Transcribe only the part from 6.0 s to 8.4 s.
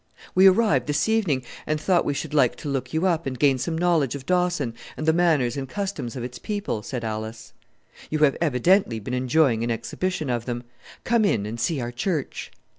of its people," said Alice. "You have